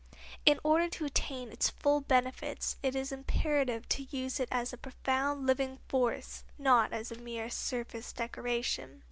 In 0.47 0.59
order 0.63 0.89
to 0.89 1.05
attain 1.05 1.51
its 1.51 1.69
full 1.69 2.01
benefits 2.01 2.75
it 2.81 2.95
is 2.95 3.11
imperative 3.11 3.87
to 3.89 4.07
use 4.09 4.39
it 4.39 4.49
as 4.51 4.73
a 4.73 4.77
profound 4.77 5.45
living 5.45 5.77
force, 5.89 6.43
not 6.57 6.91
as 6.91 7.11
a 7.11 7.19
mere 7.19 7.51
surface 7.51 8.11
decoration. 8.11 8.99